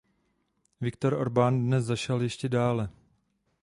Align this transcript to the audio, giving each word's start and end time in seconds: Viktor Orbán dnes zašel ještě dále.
Viktor 0.81 1.13
Orbán 1.13 1.59
dnes 1.65 1.83
zašel 1.85 2.21
ještě 2.21 2.49
dále. 2.49 2.89